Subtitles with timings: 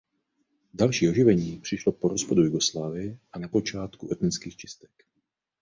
[0.73, 4.91] Další oživení přišlo po rozpadu Jugoslávie a na počátku etnických čistek.